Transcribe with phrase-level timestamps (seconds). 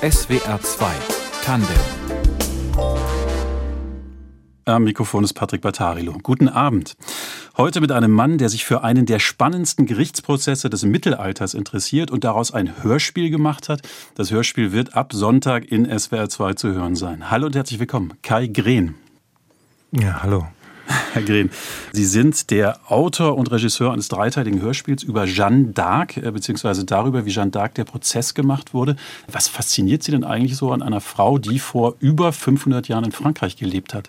[0.00, 0.86] SWR 2
[1.42, 1.76] Tandem
[4.64, 6.18] am Mikrofon ist Patrick Battarilo.
[6.22, 6.94] Guten Abend.
[7.56, 12.22] Heute mit einem Mann, der sich für einen der spannendsten Gerichtsprozesse des Mittelalters interessiert und
[12.22, 13.82] daraus ein Hörspiel gemacht hat.
[14.14, 17.28] Das Hörspiel wird ab Sonntag in SWR 2 zu hören sein.
[17.28, 18.94] Hallo und herzlich willkommen, Kai Green.
[19.90, 20.46] Ja, hallo.
[21.12, 21.50] Herr Green,
[21.92, 27.26] Sie sind der Autor und Regisseur eines dreiteiligen Hörspiels über Jeanne d'Arc, äh, beziehungsweise darüber,
[27.26, 28.96] wie Jeanne d'Arc der Prozess gemacht wurde.
[29.30, 33.12] Was fasziniert Sie denn eigentlich so an einer Frau, die vor über 500 Jahren in
[33.12, 34.08] Frankreich gelebt hat?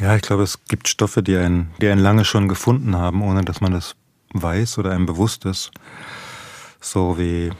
[0.00, 3.44] Ja, ich glaube, es gibt Stoffe, die einen, die einen lange schon gefunden haben, ohne
[3.44, 3.94] dass man das
[4.32, 5.70] weiß oder einem bewusst ist.
[6.80, 7.50] So wie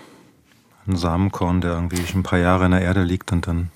[0.87, 3.71] ein Samenkorn, der irgendwie ein paar Jahre in der Erde liegt und dann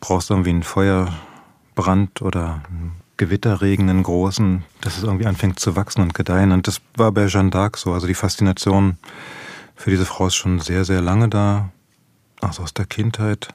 [0.00, 5.76] brauchst du irgendwie einen Feuerbrand oder einen Gewitterregen, einen großen, dass es irgendwie anfängt zu
[5.76, 6.52] wachsen und gedeihen.
[6.52, 7.92] Und das war bei Jeanne d'Arc so.
[7.92, 8.96] Also die Faszination
[9.76, 11.70] für diese Frau ist schon sehr, sehr lange da.
[12.40, 13.48] Also aus der Kindheit.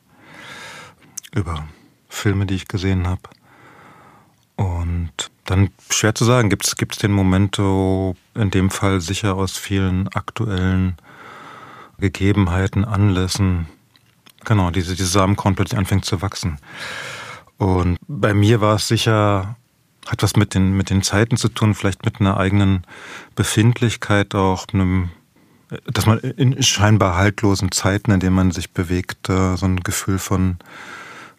[1.34, 1.66] Über
[2.08, 3.22] Filme, die ich gesehen habe.
[4.56, 10.08] Und dann schwer zu sagen, gibt es den Momento in dem Fall sicher aus vielen
[10.10, 10.96] aktuellen
[11.98, 13.68] Gegebenheiten, Anlässen,
[14.44, 16.60] genau, diese, diese Samenkorn plötzlich anfängt zu wachsen.
[17.58, 19.56] Und bei mir war es sicher,
[20.08, 22.86] hat was mit den, mit den Zeiten zu tun, vielleicht mit einer eigenen
[23.36, 25.10] Befindlichkeit auch, einem,
[25.86, 30.58] dass man in scheinbar haltlosen Zeiten, in denen man sich bewegt, so ein Gefühl von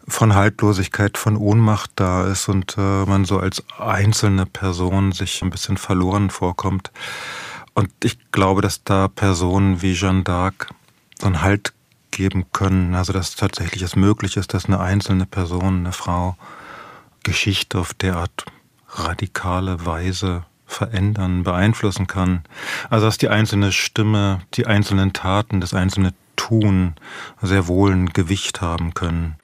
[0.06, 5.50] von Haltlosigkeit, von Ohnmacht da ist und äh, man so als einzelne Person sich ein
[5.50, 6.90] bisschen verloren vorkommt.
[7.74, 10.68] Und ich glaube, dass da Personen wie Jeanne d'Arc
[11.18, 11.73] so einen Halt
[12.14, 16.36] geben können, also dass tatsächlich es möglich ist, dass eine einzelne Person, eine Frau,
[17.22, 18.44] Geschichte auf derart
[18.88, 22.44] radikale Weise verändern, beeinflussen kann.
[22.90, 26.94] Also dass die einzelne Stimme, die einzelnen Taten, das einzelne Tun
[27.42, 29.36] sehr wohl ein Gewicht haben können.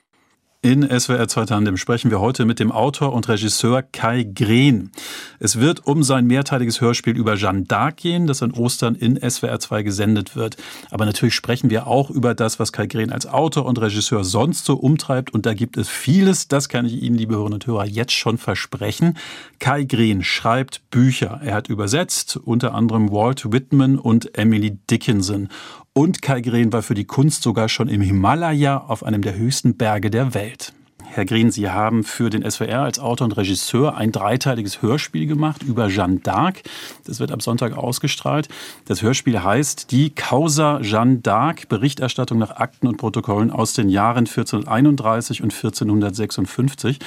[0.63, 4.91] In SWR 2 Tandem sprechen wir heute mit dem Autor und Regisseur Kai Green.
[5.39, 9.59] Es wird um sein mehrteiliges Hörspiel über Jeanne d'Arc gehen, das an Ostern in SWR
[9.59, 10.57] 2 gesendet wird.
[10.91, 14.65] Aber natürlich sprechen wir auch über das, was Kai Green als Autor und Regisseur sonst
[14.65, 15.33] so umtreibt.
[15.33, 18.37] Und da gibt es vieles, das kann ich Ihnen, liebe Hörerinnen und Hörer, jetzt schon
[18.37, 19.17] versprechen.
[19.57, 21.41] Kai Green schreibt Bücher.
[21.43, 25.49] Er hat übersetzt unter anderem Walt Whitman und Emily Dickinson.
[25.93, 29.75] Und Kai Green war für die Kunst sogar schon im Himalaya auf einem der höchsten
[29.75, 30.73] Berge der Welt.
[31.13, 35.61] Herr Green, Sie haben für den SWR als Autor und Regisseur ein dreiteiliges Hörspiel gemacht
[35.61, 36.63] über Jeanne d'Arc.
[37.03, 38.47] Das wird am Sonntag ausgestrahlt.
[38.85, 44.19] Das Hörspiel heißt Die Causa Jeanne d'Arc, Berichterstattung nach Akten und Protokollen aus den Jahren
[44.19, 46.99] 1431 und 1456.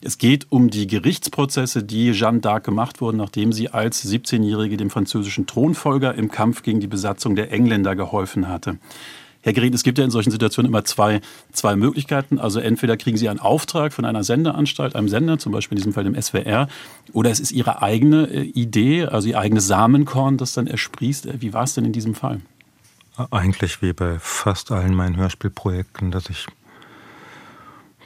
[0.00, 4.90] Es geht um die Gerichtsprozesse, die Jeanne d'Arc gemacht wurden, nachdem sie als 17-Jährige dem
[4.90, 8.78] französischen Thronfolger im Kampf gegen die Besatzung der Engländer geholfen hatte.
[9.42, 11.20] Herr Gerät, es gibt ja in solchen Situationen immer zwei,
[11.52, 12.38] zwei Möglichkeiten.
[12.38, 15.92] Also entweder kriegen Sie einen Auftrag von einer Sendeanstalt, einem Sender, zum Beispiel in diesem
[15.92, 16.68] Fall dem SWR,
[17.12, 21.26] oder es ist Ihre eigene äh, Idee, also Ihr eigenes Samenkorn, das dann ersprießt.
[21.26, 22.40] Äh, wie war es denn in diesem Fall?
[23.30, 26.46] Eigentlich wie bei fast allen meinen Hörspielprojekten, dass ich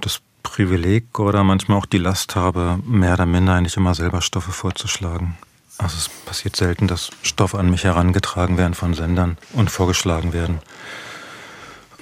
[0.00, 4.53] das Privileg oder manchmal auch die Last habe, mehr oder minder eigentlich immer selber Stoffe
[4.53, 5.36] vorzuschlagen.
[5.78, 10.60] Also es passiert selten, dass Stoffe an mich herangetragen werden von Sendern und vorgeschlagen werden.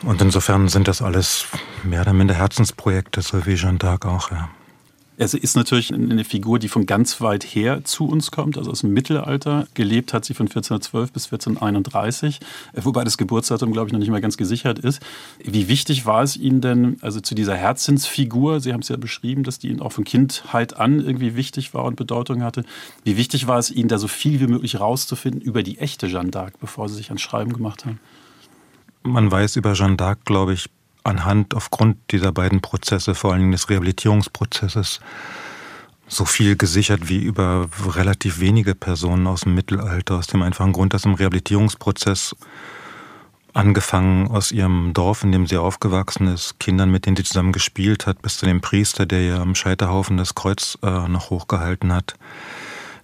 [0.04, 1.46] Und insofern sind das alles
[1.82, 4.50] mehr oder minder Herzensprojekte, so wie Jeanne d'Arc auch, ja.
[5.16, 8.80] Es ist natürlich eine Figur, die von ganz weit her zu uns kommt, also aus
[8.80, 9.68] dem Mittelalter.
[9.74, 12.40] Gelebt hat sie von 1412 bis 1431,
[12.74, 15.00] wobei das Geburtsdatum, glaube ich, noch nicht mal ganz gesichert ist.
[15.38, 19.44] Wie wichtig war es Ihnen denn, also zu dieser Herzensfigur, Sie haben es ja beschrieben,
[19.44, 22.64] dass die Ihnen auch von Kindheit an irgendwie wichtig war und Bedeutung hatte.
[23.04, 26.30] Wie wichtig war es Ihnen, da so viel wie möglich rauszufinden über die echte Jeanne
[26.30, 28.00] d'Arc, bevor Sie sich ans Schreiben gemacht haben?
[29.06, 30.70] Man weiß über Jeanne d'Arc, glaube ich,
[31.04, 35.00] anhand, aufgrund dieser beiden Prozesse, vor allem des Rehabilitierungsprozesses,
[36.08, 40.94] so viel gesichert wie über relativ wenige Personen aus dem Mittelalter, aus dem einfachen Grund,
[40.94, 42.34] dass im Rehabilitierungsprozess
[43.52, 48.06] angefangen aus ihrem Dorf, in dem sie aufgewachsen ist, Kindern, mit denen sie zusammen gespielt
[48.06, 52.14] hat, bis zu dem Priester, der ihr am Scheiterhaufen das Kreuz äh, noch hochgehalten hat.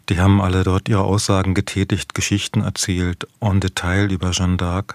[0.09, 4.95] Die haben alle dort ihre Aussagen getätigt, Geschichten erzählt, en Detail über Jeanne d'Arc.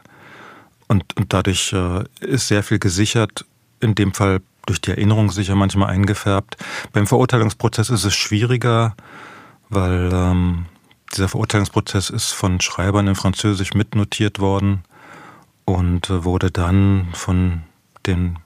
[0.87, 3.45] Und, und dadurch äh, ist sehr viel gesichert,
[3.79, 6.57] in dem Fall durch die Erinnerung sicher manchmal eingefärbt.
[6.93, 8.95] Beim Verurteilungsprozess ist es schwieriger,
[9.69, 10.65] weil ähm,
[11.13, 14.83] dieser Verurteilungsprozess ist von Schreibern in Französisch mitnotiert worden
[15.65, 17.63] und äh, wurde dann von
[18.05, 18.37] den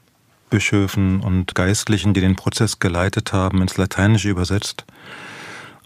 [0.49, 4.85] Bischöfen und Geistlichen, die den Prozess geleitet haben, ins Lateinische übersetzt.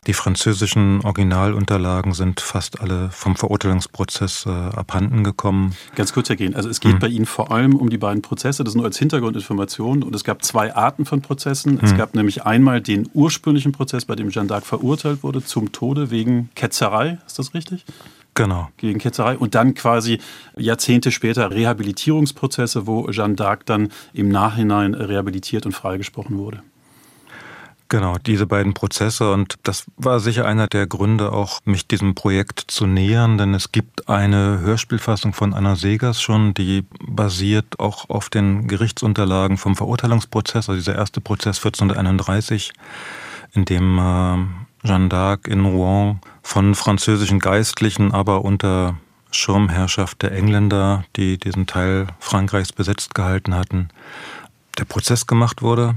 [0.06, 5.76] Die französischen Originalunterlagen sind fast alle vom Verurteilungsprozess äh, abhanden gekommen.
[5.96, 7.00] Ganz kurz, Herr Gehn, also es geht hm.
[7.00, 10.04] bei Ihnen vor allem um die beiden Prozesse, das nur als Hintergrundinformation.
[10.04, 11.80] Und es gab zwei Arten von Prozessen.
[11.80, 11.86] Hm.
[11.86, 16.12] Es gab nämlich einmal den ursprünglichen Prozess, bei dem Jeanne d'Arc verurteilt wurde zum Tode
[16.12, 17.20] wegen Ketzerei.
[17.26, 17.86] Ist das richtig?
[18.34, 18.70] Genau.
[18.78, 19.38] Gegen Ketzerei.
[19.38, 20.20] Und dann quasi
[20.58, 26.62] Jahrzehnte später Rehabilitierungsprozesse, wo Jeanne d'Arc dann im Nachhinein rehabilitiert und freigesprochen wurde.
[27.94, 29.32] Genau, diese beiden Prozesse.
[29.32, 33.72] Und das war sicher einer der Gründe, auch mich diesem Projekt zu nähern, denn es
[33.72, 40.70] gibt eine Hörspielfassung von Anna Segers schon, die basiert auch auf den Gerichtsunterlagen vom Verurteilungsprozess,
[40.70, 42.74] also dieser erste Prozess 1431,
[43.54, 48.98] in dem äh, Jeanne d'Arc in Rouen von französischen Geistlichen, aber unter
[49.30, 53.90] Schirmherrschaft der Engländer, die diesen Teil Frankreichs besetzt gehalten hatten,
[54.80, 55.94] der Prozess gemacht wurde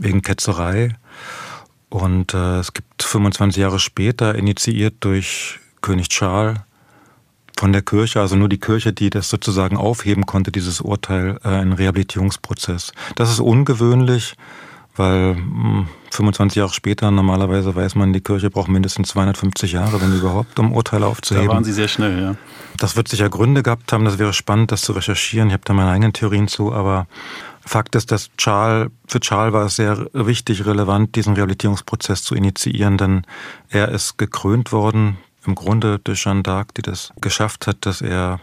[0.00, 0.96] wegen Ketzerei.
[1.88, 6.58] Und äh, es gibt 25 Jahre später, initiiert durch König Charles
[7.58, 11.48] von der Kirche, also nur die Kirche, die das sozusagen aufheben konnte, dieses Urteil, äh,
[11.48, 12.92] einen Rehabilitierungsprozess.
[13.16, 14.34] Das ist ungewöhnlich,
[14.96, 20.00] weil mh, hm, 25 Jahre später normalerweise weiß man, die Kirche braucht mindestens 250 Jahre,
[20.00, 21.48] wenn überhaupt, um Urteile aufzuheben.
[21.48, 22.36] Da waren Sie sehr schnell, ja.
[22.78, 25.48] Das wird sicher Gründe gehabt haben, das wäre spannend, das zu recherchieren.
[25.48, 27.06] Ich habe da meine eigenen Theorien zu, aber
[27.64, 32.96] Fakt ist, dass Charles, für Charles war es sehr wichtig, relevant, diesen Rehabilitierungsprozess zu initiieren,
[32.96, 33.22] denn
[33.68, 38.40] er ist gekrönt worden, im Grunde durch Jeanne d'Arc, die das geschafft hat, dass er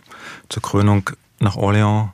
[0.50, 1.10] zur Krönung
[1.40, 2.10] nach Orléans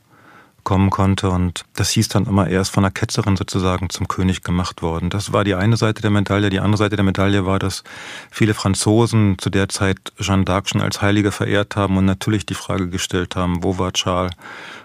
[0.63, 1.29] kommen konnte.
[1.29, 5.09] Und das hieß dann immer, er ist von einer Ketzerin sozusagen zum König gemacht worden.
[5.09, 6.49] Das war die eine Seite der Medaille.
[6.49, 7.83] Die andere Seite der Medaille war, dass
[8.31, 12.53] viele Franzosen zu der Zeit Jeanne d'Arc schon als Heilige verehrt haben und natürlich die
[12.53, 14.33] Frage gestellt haben, wo war Charles?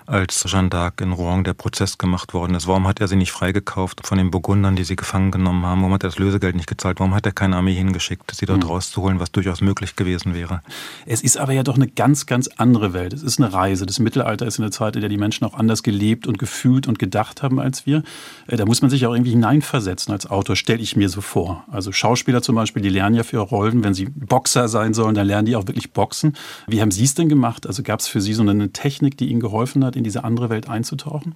[0.09, 2.67] Als Jeanne d'Arc in Rouen der Prozess gemacht worden ist.
[2.67, 5.81] Warum hat er sie nicht freigekauft von den Burgundern, die sie gefangen genommen haben?
[5.83, 6.99] Warum hat er das Lösegeld nicht gezahlt?
[6.99, 8.71] Warum hat er keine Armee hingeschickt, sie dort mhm.
[8.71, 10.63] rauszuholen, was durchaus möglich gewesen wäre?
[11.05, 13.13] Es ist aber ja doch eine ganz, ganz andere Welt.
[13.13, 13.85] Es ist eine Reise.
[13.85, 16.99] Das Mittelalter ist eine Zeit, in der die Menschen auch anders gelebt und gefühlt und
[16.99, 18.03] gedacht haben als wir.
[18.47, 21.65] Äh, da muss man sich auch irgendwie hineinversetzen als Autor, stelle ich mir so vor.
[21.71, 25.15] Also Schauspieler zum Beispiel, die lernen ja für ihre Rollen, wenn sie Boxer sein sollen,
[25.15, 26.35] dann lernen die auch wirklich Boxen.
[26.67, 27.67] Wie haben Sie es denn gemacht?
[27.67, 30.49] Also gab es für Sie so eine Technik, die Ihnen geholfen hat, in diese andere
[30.49, 31.35] Welt einzutauchen?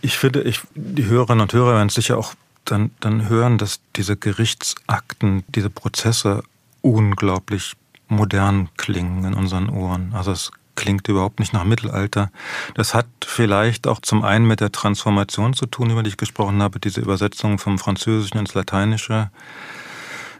[0.00, 2.34] Ich finde, ich, die Hörerinnen und Hörer werden sicher auch
[2.64, 6.42] dann, dann hören, dass diese Gerichtsakten, diese Prozesse
[6.80, 7.74] unglaublich
[8.08, 10.12] modern klingen in unseren Ohren.
[10.14, 12.30] Also es klingt überhaupt nicht nach Mittelalter.
[12.74, 16.62] Das hat vielleicht auch zum einen mit der Transformation zu tun, über die ich gesprochen
[16.62, 19.30] habe, diese Übersetzung vom Französischen ins Lateinische.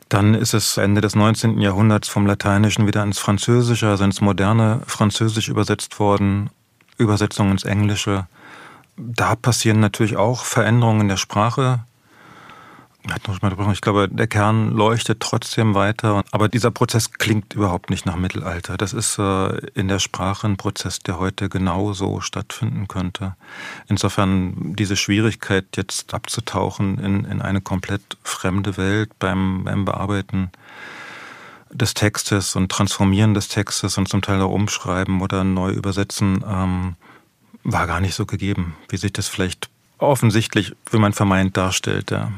[0.09, 1.61] Dann ist es Ende des 19.
[1.61, 6.51] Jahrhunderts vom Lateinischen wieder ins Französische, also ins moderne Französisch übersetzt worden.
[6.99, 8.27] Übersetzung ins Englische.
[8.97, 11.81] Da passieren natürlich auch Veränderungen in der Sprache.
[13.73, 16.25] Ich glaube, der Kern leuchtet trotzdem weiter.
[16.31, 18.77] Aber dieser Prozess klingt überhaupt nicht nach Mittelalter.
[18.77, 23.35] Das ist äh, in der Sprache ein Prozess, der heute genauso stattfinden könnte.
[23.89, 30.51] Insofern diese Schwierigkeit, jetzt abzutauchen in, in eine komplett fremde Welt beim, beim Bearbeiten
[31.73, 36.97] des Textes und Transformieren des Textes und zum Teil auch umschreiben oder neu übersetzen, ähm,
[37.65, 39.69] war gar nicht so gegeben, wie sich das vielleicht
[39.99, 42.11] offensichtlich, wie man vermeint, darstellt.
[42.11, 42.33] Ja.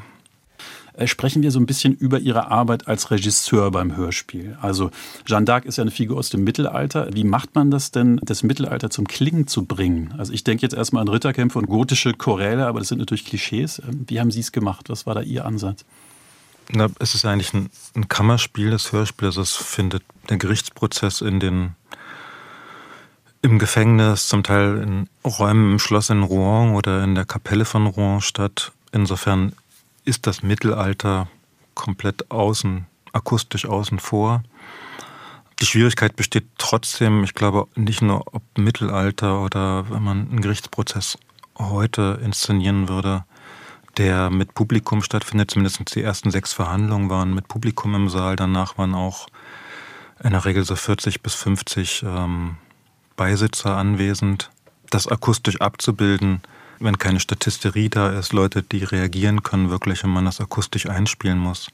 [0.95, 4.57] Äh, sprechen wir so ein bisschen über Ihre Arbeit als Regisseur beim Hörspiel.
[4.61, 4.91] Also
[5.25, 7.09] Jeanne d'Arc ist ja eine Figur aus dem Mittelalter.
[7.13, 10.15] Wie macht man das denn, das Mittelalter zum Klingen zu bringen?
[10.19, 13.81] Also ich denke jetzt erstmal an Ritterkämpfe und gotische Choräle, aber das sind natürlich Klischees.
[13.87, 14.89] Ähm, wie haben Sie es gemacht?
[14.89, 15.85] Was war da Ihr Ansatz?
[16.73, 19.27] Na, es ist eigentlich ein, ein Kammerspiel, das Hörspiel.
[19.27, 21.75] Also es findet der Gerichtsprozess in den
[23.43, 27.87] im Gefängnis, zum Teil in Räumen im Schloss in Rouen oder in der Kapelle von
[27.87, 28.73] Rouen statt.
[28.93, 29.55] Insofern
[30.05, 31.29] ist das Mittelalter
[31.75, 34.43] komplett außen, akustisch außen vor.
[35.61, 41.19] Die Schwierigkeit besteht trotzdem, ich glaube, nicht nur ob Mittelalter oder wenn man einen Gerichtsprozess
[41.59, 43.25] heute inszenieren würde,
[43.97, 45.51] der mit Publikum stattfindet.
[45.51, 48.37] Zumindest die ersten sechs Verhandlungen waren mit Publikum im Saal.
[48.37, 49.27] Danach waren auch
[50.23, 52.57] in der Regel so 40 bis 50 ähm,
[53.17, 54.51] Beisitzer anwesend.
[54.91, 56.43] Das akustisch abzubilden,
[56.79, 61.39] wenn keine Statisterie da ist, Leute, die reagieren können, wirklich, wenn man das akustisch einspielen
[61.39, 61.69] muss,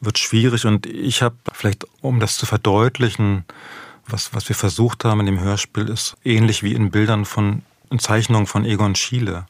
[0.00, 0.66] wird schwierig.
[0.66, 3.44] Und ich habe vielleicht, um das zu verdeutlichen,
[4.06, 7.98] was, was wir versucht haben in dem Hörspiel, ist ähnlich wie in Bildern von in
[7.98, 9.46] Zeichnungen von Egon Schiele,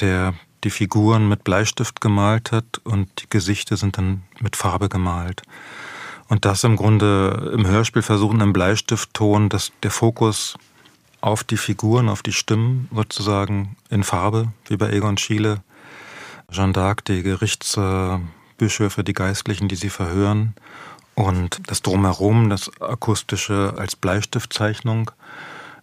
[0.00, 5.42] der die Figuren mit Bleistift gemalt hat und die Gesichter sind dann mit Farbe gemalt.
[6.28, 10.56] Und das im Grunde im Hörspiel versuchen im Bleistiftton, dass der Fokus
[11.20, 15.62] auf die Figuren, auf die Stimmen sozusagen in Farbe, wie bei Egon Schiele,
[16.50, 17.78] Jeanne d'Arc, die Gerichts,
[18.58, 20.54] Bischöfe, die Geistlichen, die sie verhören.
[21.14, 25.10] Und das Drumherum, das Akustische als Bleistiftzeichnung,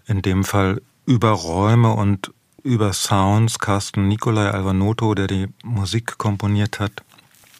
[0.05, 2.31] in dem Fall über Räume und
[2.63, 7.03] über Sounds, Carsten Nikolai Alvanotto, der die Musik komponiert hat,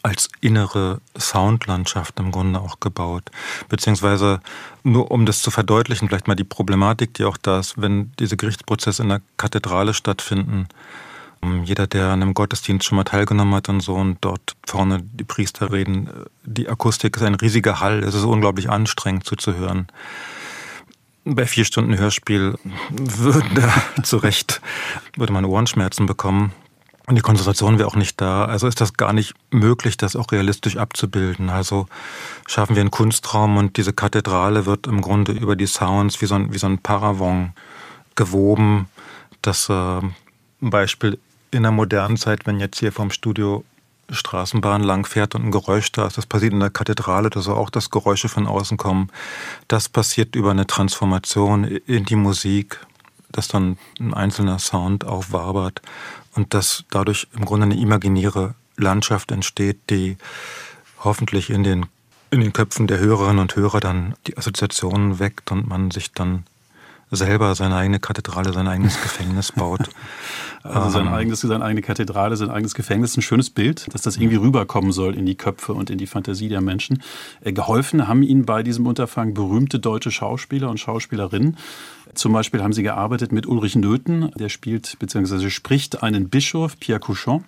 [0.04, 3.30] als innere Soundlandschaft im Grunde auch gebaut.
[3.70, 4.42] Beziehungsweise
[4.84, 8.38] nur um das zu verdeutlichen, vielleicht mal die Problematik, die auch da ist, wenn diese
[8.38, 10.68] Gerichtsprozesse in der Kathedrale stattfinden.
[11.44, 15.04] Ähm, jeder, der an einem Gottesdienst schon mal teilgenommen hat und so und dort vorne
[15.04, 16.12] die Priester reden, äh,
[16.44, 19.88] die Akustik ist ein riesiger Hall, es ist unglaublich anstrengend zuzuhören.
[21.24, 22.56] Bei vier Stunden Hörspiel
[22.90, 23.72] würden da
[24.04, 24.62] zu Recht,
[25.16, 26.52] würde man Ohrenschmerzen bekommen.
[27.08, 28.46] Und die Konzentration wäre auch nicht da.
[28.46, 31.50] Also ist das gar nicht möglich, das auch realistisch abzubilden.
[31.50, 31.88] Also
[32.48, 36.36] schaffen wir einen Kunstraum und diese Kathedrale wird im Grunde über die Sounds wie so
[36.36, 37.52] ein, wie so ein Paravent
[38.16, 38.88] gewoben.
[39.42, 40.02] Das äh,
[40.60, 41.20] Beispiel
[41.52, 43.64] in der modernen Zeit, wenn jetzt hier vom Studio
[44.12, 47.70] Straßenbahn lang fährt und ein Geräusch da ist, das passiert in der Kathedrale, dass auch
[47.70, 49.10] das Geräusche von außen kommen.
[49.68, 52.80] Das passiert über eine Transformation in die Musik,
[53.32, 55.82] dass dann ein einzelner Sound aufwabert
[56.36, 60.18] und dass dadurch im Grunde eine imaginäre Landschaft entsteht, die
[61.00, 61.86] hoffentlich in den,
[62.30, 66.46] in den Köpfen der Hörerinnen und Hörer dann die Assoziationen weckt und man sich dann
[67.12, 69.90] selber seine eigene Kathedrale, sein eigenes Gefängnis baut.
[70.64, 74.18] Also sein ähm, eigenes, seine eigene Kathedrale, sein eigenes Gefängnis, ein schönes Bild, dass das
[74.18, 77.02] irgendwie rüberkommen soll in die Köpfe und in die Fantasie der Menschen.
[77.42, 81.58] Äh, geholfen haben Ihnen bei diesem Unterfangen berühmte deutsche Schauspieler und Schauspielerinnen.
[82.14, 85.50] Zum Beispiel haben Sie gearbeitet mit Ulrich Nöthen, der spielt bzw.
[85.50, 87.44] spricht einen Bischof, Pierre Couchon.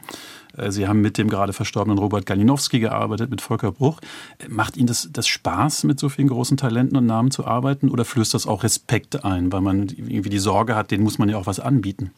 [0.58, 4.00] Äh, Sie haben mit dem gerade verstorbenen Robert Galinowski gearbeitet, mit Volker Bruch.
[4.48, 8.06] Macht Ihnen das, das Spaß, mit so vielen großen Talenten und Namen zu arbeiten oder
[8.06, 11.38] flößt das auch Respekt ein, weil man irgendwie die Sorge hat, denen muss man ja
[11.38, 12.12] auch was anbieten?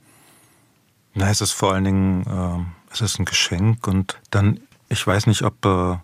[1.14, 5.28] Na, es ist vor allen Dingen, äh, es ist ein Geschenk und dann, ich weiß
[5.28, 5.96] nicht, ob äh,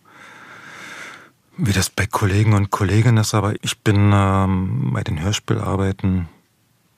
[1.57, 6.27] wie das bei Kollegen und Kolleginnen ist, aber ich bin ähm, bei den Hörspielarbeiten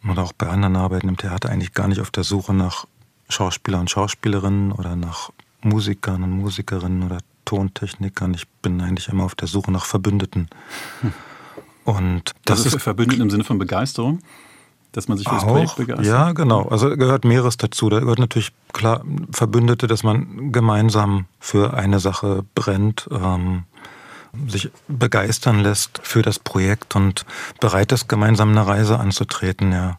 [0.08, 2.86] oder auch bei anderen Arbeiten im Theater eigentlich gar nicht auf der Suche nach
[3.34, 8.34] Schauspieler und Schauspielerinnen oder nach Musikern und Musikerinnen oder Tontechnikern.
[8.34, 10.50] Ich bin eigentlich immer auf der Suche nach Verbündeten.
[11.02, 11.14] Hm.
[11.86, 14.20] Und das also ist Verbündeten im Sinne von Begeisterung?
[14.94, 16.06] Dass man sich für das Projekt begeistert?
[16.06, 16.68] Ja, genau.
[16.70, 17.90] Also gehört mehreres dazu.
[17.90, 23.64] Da gehört natürlich klar Verbündete, dass man gemeinsam für eine Sache brennt, ähm,
[24.48, 27.26] sich begeistern lässt für das Projekt und
[27.60, 29.98] bereit ist, gemeinsam eine Reise anzutreten, ja.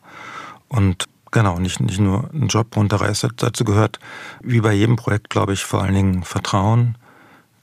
[0.68, 3.26] Und Genau, nicht, nicht nur ein Job runterreißt.
[3.38, 3.98] Dazu gehört,
[4.40, 6.96] wie bei jedem Projekt, glaube ich, vor allen Dingen Vertrauen,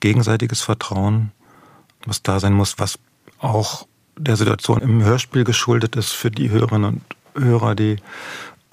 [0.01, 1.31] gegenseitiges Vertrauen,
[2.05, 2.99] was da sein muss, was
[3.39, 3.87] auch
[4.17, 7.01] der Situation im Hörspiel geschuldet ist für die Hörerinnen
[7.35, 7.95] und Hörer, die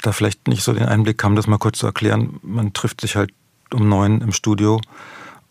[0.03, 2.41] da vielleicht nicht so den Einblick haben, das mal kurz zu erklären.
[2.43, 3.31] Man trifft sich halt
[3.73, 4.81] um neun im Studio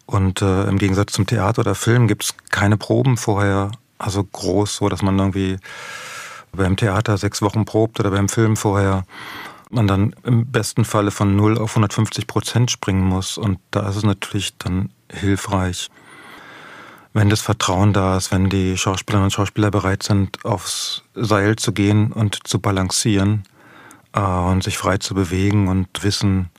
[0.08, 4.76] und äh, im Gegensatz zum Theater oder Film gibt es keine Proben vorher, also groß,
[4.76, 5.56] so dass man irgendwie
[6.58, 9.06] beim Theater sechs Wochen probt oder beim Film vorher
[9.70, 13.38] man dann im besten Falle von 0 auf 150 Prozent springen muss.
[13.38, 15.90] Und da ist es natürlich dann hilfreich,
[17.14, 21.74] wenn das Vertrauen da ist, wenn die Schauspielerinnen und Schauspieler bereit sind, aufs Seil zu
[21.74, 23.44] gehen und zu balancieren
[24.14, 26.50] äh, und sich frei zu bewegen und wissen,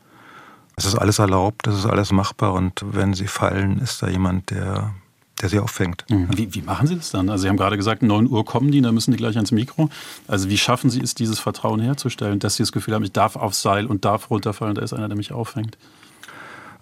[0.76, 4.50] es ist alles erlaubt, es ist alles machbar und wenn sie fallen, ist da jemand,
[4.50, 4.95] der
[5.40, 6.04] der sie auffängt.
[6.09, 6.28] Mhm.
[6.37, 7.28] Wie, wie, machen Sie das dann?
[7.28, 9.88] Also Sie haben gerade gesagt, 9 Uhr kommen die, dann müssen die gleich ans Mikro.
[10.26, 13.37] Also wie schaffen Sie es, dieses Vertrauen herzustellen, dass Sie das Gefühl haben, ich darf
[13.37, 15.78] aufs Seil und darf runterfallen, da ist einer, der mich auffängt?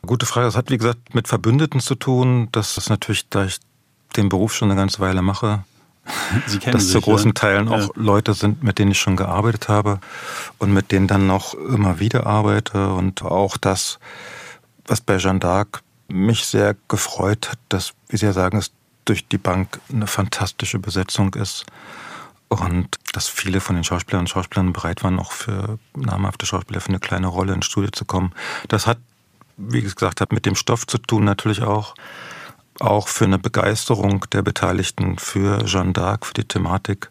[0.04, 0.46] Gute Frage.
[0.46, 2.48] Das hat, wie gesagt, mit Verbündeten zu tun.
[2.52, 3.58] Das ist natürlich, da ich
[4.16, 5.64] den Beruf schon eine ganze Weile mache,
[6.46, 7.34] Sie kennen dass sich, zu großen ja.
[7.34, 7.88] Teilen auch ja.
[7.94, 10.00] Leute sind, mit denen ich schon gearbeitet habe
[10.58, 12.92] und mit denen dann noch immer wieder arbeite.
[12.92, 13.98] Und auch das,
[14.86, 18.72] was bei Jeanne d'Arc mich sehr gefreut hat, dass, wie Sie ja sagen, es
[19.04, 21.64] durch die Bank eine fantastische Besetzung ist
[22.48, 26.90] und dass viele von den Schauspielern und Schauspielern bereit waren, auch für namhafte Schauspieler für
[26.90, 28.32] eine kleine Rolle ins Studio zu kommen.
[28.68, 28.98] Das hat,
[29.56, 31.94] wie gesagt habe, mit dem Stoff zu tun, natürlich auch,
[32.78, 37.08] auch für eine Begeisterung der Beteiligten für Jeanne d'Arc, für die Thematik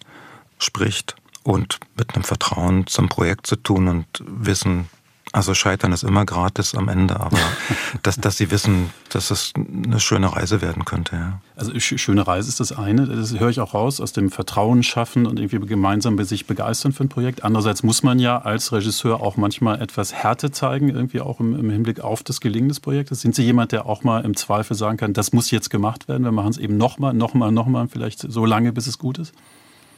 [0.60, 4.90] spricht und mit einem Vertrauen zum Projekt zu tun und wissen,
[5.36, 7.38] also Scheitern ist immer gratis am Ende, aber
[8.04, 11.16] dass, dass sie wissen, dass es eine schöne Reise werden könnte.
[11.18, 11.40] Ja.
[11.58, 15.26] Also schöne Reise ist das eine, das höre ich auch raus, aus dem Vertrauen schaffen
[15.26, 17.44] und irgendwie gemeinsam sich begeistern für ein Projekt.
[17.44, 21.70] Andererseits muss man ja als Regisseur auch manchmal etwas Härte zeigen, irgendwie auch im, im
[21.70, 23.20] Hinblick auf das Gelingen des Projektes.
[23.20, 26.24] Sind Sie jemand, der auch mal im Zweifel sagen kann, das muss jetzt gemacht werden,
[26.24, 29.34] wir machen es eben nochmal, nochmal, nochmal, vielleicht so lange, bis es gut ist?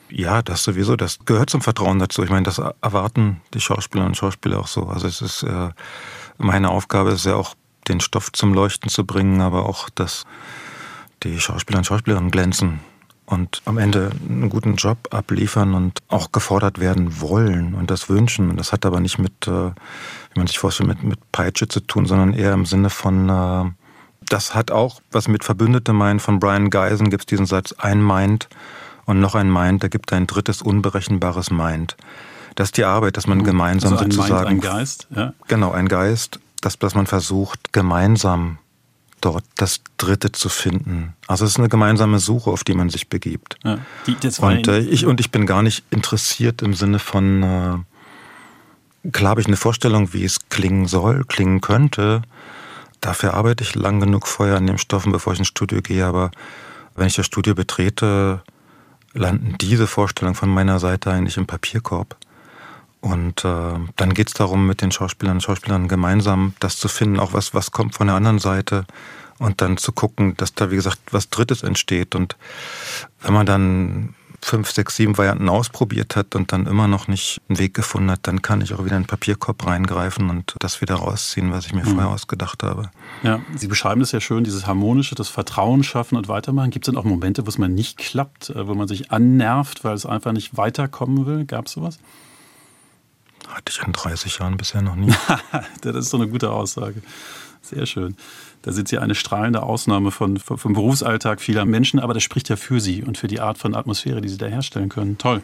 [0.10, 0.96] Ja, das sowieso.
[0.96, 2.24] Das gehört zum Vertrauen dazu.
[2.24, 4.88] Ich meine, das erwarten die Schauspielerinnen und Schauspieler auch so.
[4.88, 5.70] Also es ist äh,
[6.38, 7.56] meine Aufgabe ist ja auch
[7.88, 10.26] den Stoff zum Leuchten zu bringen, aber auch, dass
[11.24, 12.80] die Schauspieler und Schauspielerinnen glänzen
[13.26, 18.50] und am Ende einen guten Job abliefern und auch gefordert werden wollen und das wünschen.
[18.50, 21.80] Und das hat aber nicht mit, äh, wie man sich vorstellt, mit, mit Peitsche zu
[21.80, 23.72] tun, sondern eher im Sinne von, äh,
[24.30, 26.22] das hat auch was mit Verbündete meint.
[26.22, 28.48] Von Brian Geisen gibt es diesen Satz, ein Mind
[29.08, 31.98] und noch ein Mind, da gibt ein drittes unberechenbares Mind.
[32.56, 34.50] Das ist die Arbeit, dass man gemeinsam also ein sozusagen.
[34.50, 35.34] Mind, ein Geist, ja.
[35.48, 38.60] Genau, ein Geist, dass, dass man versucht, gemeinsam
[39.22, 41.16] dort das Dritte zu finden.
[41.26, 43.58] Also es ist eine gemeinsame Suche, auf die man sich begibt.
[43.64, 43.80] Ja,
[44.40, 47.86] und, äh, ich, und ich bin gar nicht interessiert im Sinne von,
[49.04, 52.22] äh, klar habe ich eine Vorstellung, wie es klingen soll, klingen könnte.
[53.02, 56.06] Dafür arbeite ich lang genug vorher an den Stoffen, bevor ich ins Studio gehe.
[56.06, 56.32] Aber
[56.96, 58.42] wenn ich das Studio betrete,
[59.18, 62.16] landen diese Vorstellungen von meiner Seite eigentlich im Papierkorb.
[63.02, 67.20] Und äh, dann geht es darum, mit den Schauspielern und Schauspielern gemeinsam das zu finden,
[67.20, 68.86] auch was, was kommt von der anderen Seite
[69.40, 72.16] und dann zu gucken, dass da, wie gesagt, was Drittes entsteht.
[72.16, 72.36] Und
[73.22, 74.16] wenn man dann
[74.48, 78.22] fünf, sechs, sieben Varianten ausprobiert hat und dann immer noch nicht einen Weg gefunden hat,
[78.24, 81.74] dann kann ich auch wieder in den Papierkorb reingreifen und das wieder rausziehen, was ich
[81.74, 81.90] mir mhm.
[81.90, 82.90] vorher ausgedacht habe.
[83.24, 86.72] Ja, Sie beschreiben das ja schön, dieses harmonische, das Vertrauen schaffen und weitermachen.
[86.72, 89.84] Gibt es denn auch Momente, wo es mal nicht klappt, äh, wo man sich annervt,
[89.84, 91.46] weil es einfach nicht weiterkommen will?
[91.46, 92.00] Gab es sowas?
[93.50, 95.14] Hatte ich in 30 Jahren bisher noch nie.
[95.82, 97.02] das ist so eine gute Aussage.
[97.62, 98.16] Sehr schön.
[98.62, 102.56] Da sind Sie eine strahlende Ausnahme von, vom Berufsalltag vieler Menschen, aber das spricht ja
[102.56, 105.18] für Sie und für die Art von Atmosphäre, die Sie da herstellen können.
[105.18, 105.42] Toll.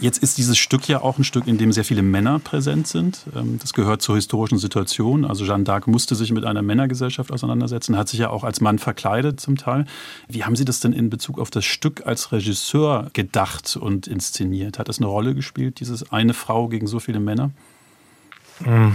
[0.00, 3.20] Jetzt ist dieses Stück ja auch ein Stück, in dem sehr viele Männer präsent sind.
[3.34, 5.24] Ähm, das gehört zur historischen Situation.
[5.24, 8.78] Also Jeanne d'Arc musste sich mit einer Männergesellschaft auseinandersetzen, hat sich ja auch als Mann
[8.78, 9.86] verkleidet zum Teil.
[10.28, 14.78] Wie haben Sie das denn in Bezug auf das Stück als Regisseur gedacht und inszeniert?
[14.78, 17.50] Hat das eine Rolle gespielt, dieses eine Frau gegen so viele Männer?
[18.62, 18.94] Hm.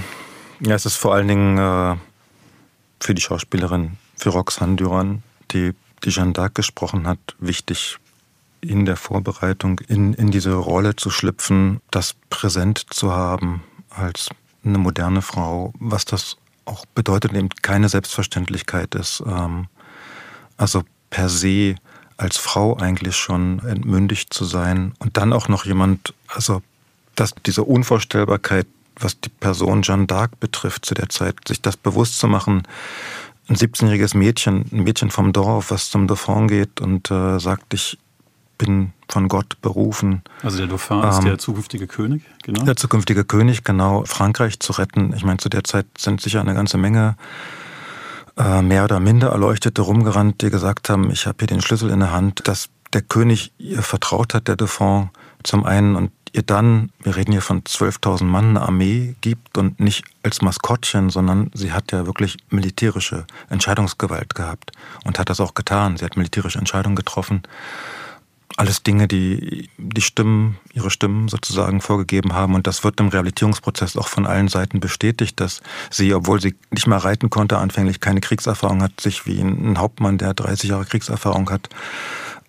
[0.62, 1.96] Ja, es ist vor allen Dingen äh,
[3.00, 7.98] für die Schauspielerin, für Roxanne Duran, die, die Jeanne d'Arc gesprochen hat, wichtig
[8.62, 14.30] in der Vorbereitung, in, in diese Rolle zu schlüpfen, das präsent zu haben als
[14.64, 19.24] eine moderne Frau, was das auch bedeutet, eben keine Selbstverständlichkeit ist.
[19.26, 19.68] Ähm,
[20.58, 21.76] also per se
[22.18, 26.62] als Frau eigentlich schon entmündigt zu sein und dann auch noch jemand, also
[27.16, 28.68] dass diese Unvorstellbarkeit
[29.00, 32.64] was die Person Jeanne d'Arc betrifft zu der Zeit, sich das bewusst zu machen.
[33.48, 37.98] Ein 17-jähriges Mädchen, ein Mädchen vom Dorf, was zum Dauphin geht und äh, sagt, ich
[38.60, 40.22] bin von Gott berufen.
[40.44, 42.64] Also der Dauphin ähm, ist der zukünftige König, genau?
[42.64, 45.14] Der zukünftige König, genau, Frankreich zu retten.
[45.16, 47.16] Ich meine, zu der Zeit sind sicher eine ganze Menge
[48.38, 52.02] äh, mehr oder minder Erleuchtete rumgerannt, die gesagt haben, ich habe hier den Schlüssel in
[52.02, 55.10] der Hand, dass der König ihr vertraut hat, der Dauphin,
[55.44, 59.80] zum einen und ihr dann, wir reden hier von 12.000 Mann, eine Armee gibt und
[59.80, 64.72] nicht als Maskottchen, sondern sie hat ja wirklich militärische Entscheidungsgewalt gehabt
[65.06, 65.98] und hat das auch getan.
[65.98, 67.44] Sie hat militärische Entscheidungen getroffen.
[68.58, 72.56] Alles Dinge, die die Stimmen, ihre Stimmen sozusagen vorgegeben haben.
[72.56, 76.88] Und das wird im Rehabilitierungsprozess auch von allen Seiten bestätigt, dass sie, obwohl sie nicht
[76.88, 81.50] mehr reiten konnte, anfänglich keine Kriegserfahrung hat, sich wie ein Hauptmann, der 30 Jahre Kriegserfahrung
[81.50, 81.70] hat,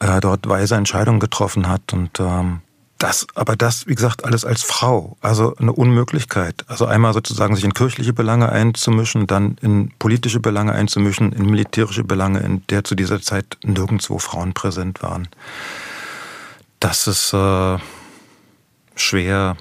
[0.01, 1.93] äh, dort weise Entscheidungen getroffen hat.
[1.93, 2.63] Und ähm,
[3.01, 5.17] das, aber das, wie gesagt, alles als Frau.
[5.23, 6.65] Also eine Unmöglichkeit.
[6.69, 12.05] Also einmal sozusagen sich in kirchliche Belange einzumischen, dann in politische Belange einzumischen, in militärische
[12.05, 15.29] Belange, in der zu dieser Zeit nirgendwo Frauen präsent waren.
[16.79, 17.79] Das ist äh,
[18.97, 19.57] schwer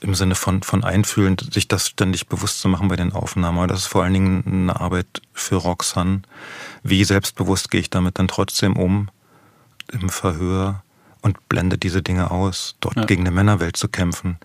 [0.00, 3.56] im Sinne von, von Einfühlen, sich das ständig bewusst zu machen bei den Aufnahmen.
[3.56, 6.22] Aber das ist vor allen Dingen eine Arbeit für Roxanne.
[6.82, 9.08] Wie selbstbewusst gehe ich damit dann trotzdem um
[9.90, 10.82] im Verhör?
[11.22, 13.04] Und blende diese Dinge aus, dort ja.
[13.04, 14.38] gegen eine Männerwelt zu kämpfen.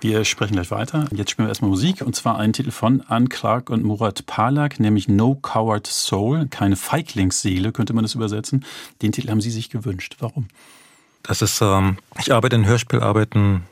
[0.00, 1.06] Wir sprechen gleich weiter.
[1.10, 4.78] Jetzt spielen wir erstmal Musik und zwar einen Titel von Anne Clark und Murat Palak,
[4.78, 8.64] nämlich No Coward Soul, keine Feiglingsseele, könnte man das übersetzen.
[9.00, 10.16] Den Titel haben Sie sich gewünscht.
[10.20, 10.48] Warum?
[11.22, 13.62] Das ist, ähm, ich arbeite in Hörspielarbeiten,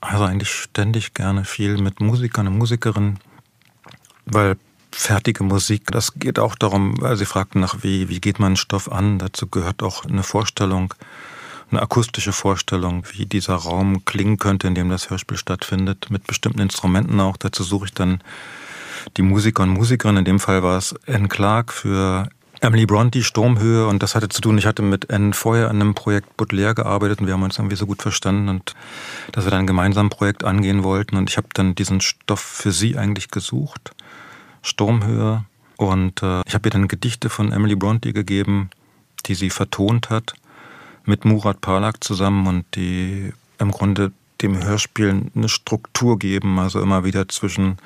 [0.00, 3.18] also eigentlich ständig gerne viel mit Musikern und Musikerinnen,
[4.26, 4.56] weil
[4.90, 8.56] fertige Musik, das geht auch darum, weil Sie fragten nach, wie, wie geht man einen
[8.56, 10.92] Stoff an, dazu gehört auch eine Vorstellung
[11.70, 16.60] eine akustische Vorstellung, wie dieser Raum klingen könnte, in dem das Hörspiel stattfindet, mit bestimmten
[16.60, 17.36] Instrumenten auch.
[17.36, 18.22] Dazu suche ich dann
[19.16, 20.20] die Musiker und Musikerinnen.
[20.20, 22.28] In dem Fall war es Anne Clark für
[22.60, 23.86] Emily Bronte, Sturmhöhe.
[23.86, 27.20] Und das hatte zu tun, ich hatte mit Anne vorher an einem Projekt Baudelaire gearbeitet
[27.20, 28.74] und wir haben uns irgendwie so gut verstanden und
[29.32, 31.16] dass wir dann gemeinsam ein Projekt angehen wollten.
[31.16, 33.92] Und ich habe dann diesen Stoff für sie eigentlich gesucht.
[34.62, 35.44] Sturmhöhe.
[35.76, 38.70] Und äh, ich habe ihr dann Gedichte von Emily Bronte gegeben,
[39.26, 40.34] die sie vertont hat
[41.08, 46.58] mit Murat Palak zusammen und die im Grunde dem Hörspiel eine Struktur geben.
[46.58, 47.78] Also immer wieder zwischen,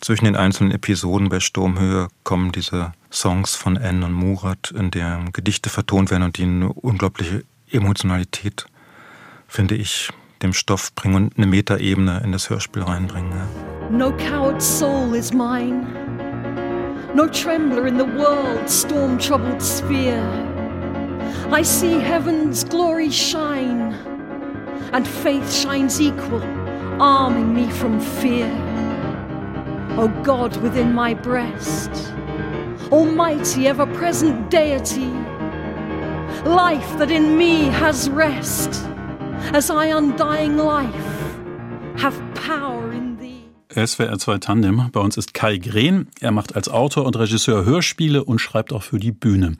[0.00, 5.32] zwischen den einzelnen Episoden bei Sturmhöhe kommen diese Songs von Anne und Murat, in denen
[5.32, 8.66] Gedichte vertont werden und die eine unglaubliche Emotionalität,
[9.48, 10.10] finde ich,
[10.42, 13.32] dem Stoff bringen und eine Metaebene in das Hörspiel reinbringen.
[13.90, 15.86] No coward soul is mine,
[17.14, 20.45] no trembler in the world's storm-troubled sphere.
[21.52, 23.94] I see heaven's glory shine,
[24.92, 26.42] and faith shines equal,
[27.00, 28.50] arming me from fear.
[29.98, 31.90] O God within my breast,
[32.92, 35.10] Almighty, ever-present deity,
[36.44, 38.84] life that in me has rest,
[39.52, 41.38] as I undying life
[41.96, 42.85] have power.
[43.76, 44.88] SWR 2 Tandem.
[44.90, 46.08] Bei uns ist Kai Grehn.
[46.20, 49.56] Er macht als Autor und Regisseur Hörspiele und schreibt auch für die Bühne.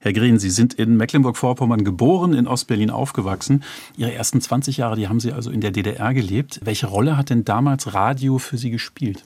[0.00, 3.62] Herr Grehn, Sie sind in Mecklenburg-Vorpommern geboren, in Ostberlin aufgewachsen.
[3.96, 6.60] Ihre ersten 20 Jahre, die haben Sie also in der DDR gelebt.
[6.64, 9.24] Welche Rolle hat denn damals Radio für Sie gespielt?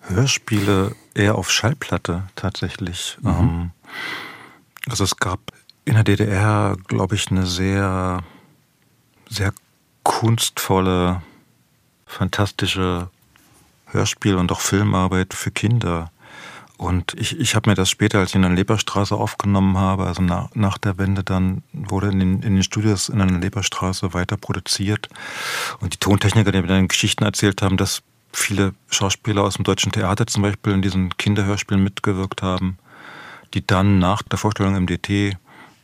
[0.00, 3.16] Hörspiele eher auf Schallplatte tatsächlich.
[3.22, 3.30] Mhm.
[3.30, 3.70] Ähm,
[4.88, 5.40] also es gab
[5.84, 8.24] in der DDR, glaube ich, eine sehr,
[9.28, 9.52] sehr
[10.02, 11.22] kunstvolle,
[12.06, 13.08] fantastische
[13.92, 16.10] Hörspiel- und auch Filmarbeit für Kinder.
[16.82, 20.20] Und ich, ich habe mir das später, als ich in der Leberstraße aufgenommen habe, also
[20.20, 24.36] nach, nach der Wende dann, wurde in den, in den Studios in der Leberstraße weiter
[24.36, 25.08] produziert.
[25.80, 28.02] Und die Tontechniker, die mir dann Geschichten erzählt haben, dass
[28.32, 32.78] viele Schauspieler aus dem deutschen Theater zum Beispiel in diesen Kinderhörspielen mitgewirkt haben,
[33.54, 35.36] die dann nach der Vorstellung im DT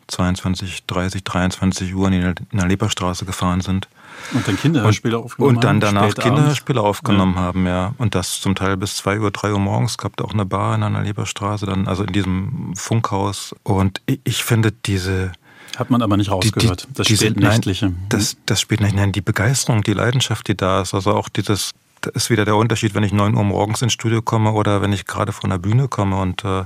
[0.08, 3.88] 22, 30, 23 Uhr in der Leberstraße gefahren sind.
[4.32, 7.40] Und dann Kinderhörspiele aufgenommen Und dann danach Kinderhörspiele aufgenommen ja.
[7.40, 7.94] haben, ja.
[7.98, 9.98] Und das zum Teil bis 2 Uhr, 3 Uhr morgens.
[9.98, 13.54] gab auch eine Bar in einer Leberstraße, dann, also in diesem Funkhaus.
[13.62, 15.32] Und ich finde diese.
[15.76, 17.86] Hat man aber nicht rausgehört, die, die, das diese, Spätnächtliche.
[17.86, 20.94] Nein, das, das Spätnächtliche, nein, die Begeisterung, die Leidenschaft, die da ist.
[20.94, 24.22] Also auch dieses da ist wieder der Unterschied, wenn ich 9 Uhr morgens ins Studio
[24.22, 26.64] komme oder wenn ich gerade von der Bühne komme und äh,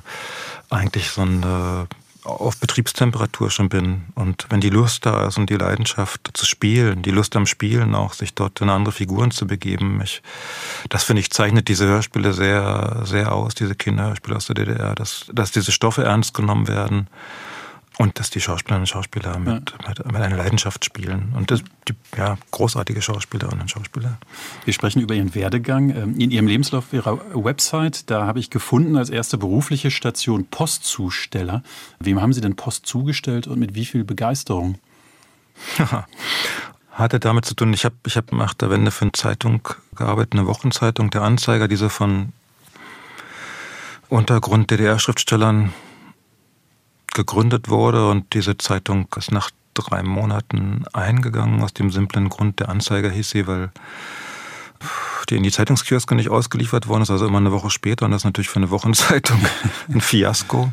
[0.68, 1.86] eigentlich so ein äh,
[2.24, 4.04] auf Betriebstemperatur schon bin.
[4.14, 7.94] Und wenn die Lust da ist und die Leidenschaft zu spielen, die Lust am Spielen
[7.94, 10.22] auch, sich dort in andere Figuren zu begeben, ich,
[10.88, 15.26] das finde ich, zeichnet diese Hörspiele sehr, sehr aus, diese Kinderhörspiele aus der DDR, dass,
[15.32, 17.08] dass diese Stoffe ernst genommen werden
[17.98, 19.88] und dass die Schauspielerinnen und Schauspieler mit, ja.
[19.88, 21.33] mit, mit, einer Leidenschaft spielen.
[21.37, 24.18] Und das, die ja, großartige Schauspielerinnen und Schauspieler.
[24.64, 25.90] Wir sprechen über Ihren Werdegang.
[25.90, 30.46] Ähm, in Ihrem Lebenslauf auf Ihrer Website, da habe ich gefunden als erste berufliche Station
[30.46, 31.62] Postzusteller.
[32.00, 34.78] Wem haben Sie denn Post zugestellt und mit wie viel Begeisterung?
[36.92, 40.35] Hatte damit zu tun, ich habe ich hab nach der Wende für eine Zeitung gearbeitet,
[40.35, 42.33] eine Wochenzeitung, der Anzeiger, diese von
[44.11, 45.72] Untergrund DDR-Schriftstellern
[47.22, 52.68] gegründet wurde und diese Zeitung ist nach drei Monaten eingegangen, aus dem simplen Grund, der
[52.68, 53.70] Anzeiger hieß sie, weil
[55.30, 58.22] die in die Zeitungskioske nicht ausgeliefert worden ist, also immer eine Woche später und das
[58.22, 59.38] ist natürlich für eine Wochenzeitung
[59.88, 60.72] ein Fiasko.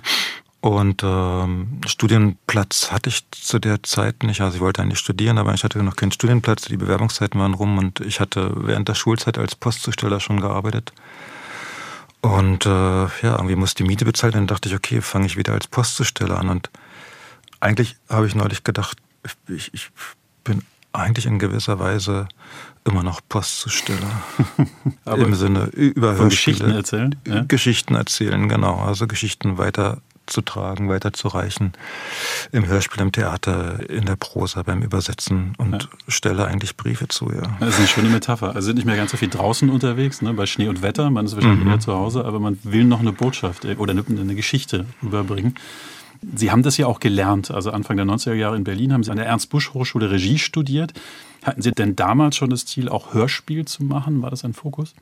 [0.61, 4.41] Und ähm, Studienplatz hatte ich zu der Zeit nicht.
[4.41, 6.63] Also ich wollte eigentlich studieren, aber ich hatte noch keinen Studienplatz.
[6.63, 10.91] Die Bewerbungszeiten waren rum und ich hatte während der Schulzeit als Postzusteller schon gearbeitet.
[12.21, 14.47] Und äh, ja, irgendwie muss die Miete bezahlt werden.
[14.47, 16.49] Dann dachte ich, okay, fange ich wieder als Postzusteller an.
[16.49, 16.69] Und
[17.59, 18.97] eigentlich habe ich neulich gedacht,
[19.47, 19.89] ich, ich
[20.43, 22.27] bin eigentlich in gewisser Weise
[22.83, 24.23] immer noch Postzusteller.
[25.05, 27.15] Im Sinne über Geschichten erzählen.
[27.25, 27.43] Ja?
[27.47, 28.79] Geschichten erzählen, genau.
[28.79, 31.73] Also Geschichten weiter weiterzutragen, weiterzureichen.
[32.51, 35.89] Im Hörspiel, im Theater, in der Prosa, beim Übersetzen und ja.
[36.07, 37.57] stelle eigentlich Briefe zu, ja.
[37.59, 38.55] Das ist eine schöne Metapher.
[38.55, 41.09] Also sind nicht mehr ganz so viel draußen unterwegs, ne, bei Schnee und Wetter.
[41.09, 41.71] Man ist wahrscheinlich mhm.
[41.71, 45.55] eher zu Hause, aber man will noch eine Botschaft äh, oder eine, eine Geschichte überbringen.
[46.35, 47.49] Sie haben das ja auch gelernt.
[47.49, 50.93] Also Anfang der 90er Jahre in Berlin haben Sie an der Ernst-Busch-Hochschule Regie studiert.
[51.43, 54.21] Hatten Sie denn damals schon das Ziel, auch Hörspiel zu machen?
[54.21, 54.93] War das ein Fokus?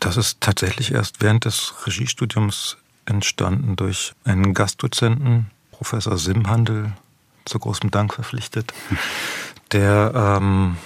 [0.00, 6.92] Das ist tatsächlich erst während des Regiestudiums entstanden durch einen Gastdozenten, Professor Simhandel,
[7.44, 8.72] zu großem Dank verpflichtet,
[9.72, 10.76] der ähm,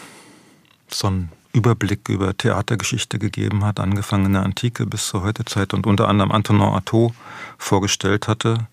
[0.88, 5.87] so einen Überblick über Theatergeschichte gegeben hat, angefangen in der Antike bis zur Heutezeit und
[5.87, 7.12] unter anderem Antonin Artaud
[7.59, 8.68] vorgestellt hatte.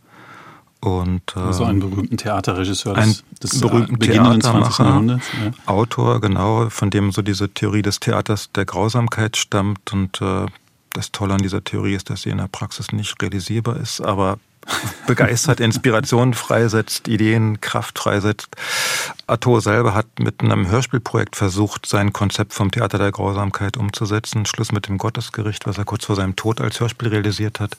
[0.81, 4.79] Und, äh, also einen berühmten Theaterregisseur des, des berühmten 20.
[4.79, 5.25] Jahrhunderts.
[5.41, 5.51] Ja.
[5.65, 10.45] Autor, genau, von dem so diese Theorie des Theaters der Grausamkeit stammt und äh,
[10.93, 14.37] das Tolle an dieser Theorie ist, dass sie in der Praxis nicht realisierbar ist, aber
[15.07, 18.55] begeistert, Inspiration freisetzt, Ideen, Kraft freisetzt.
[19.27, 24.45] Atto selber hat mit einem Hörspielprojekt versucht, sein Konzept vom Theater der Grausamkeit umzusetzen.
[24.45, 27.77] Schluss mit dem Gottesgericht, was er kurz vor seinem Tod als Hörspiel realisiert hat.